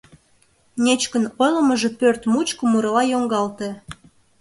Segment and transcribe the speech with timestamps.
[0.83, 3.69] Нечкын ойлымыжо пӧрт мучко мурыла йоҥгалте.